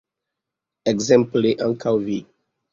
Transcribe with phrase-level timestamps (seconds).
[0.93, 2.21] Ekzemple ankaŭ vi.